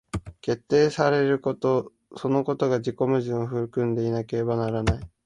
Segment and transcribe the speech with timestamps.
[0.41, 5.09] 決定せられることそのことが自己矛盾を含んでいなければならない。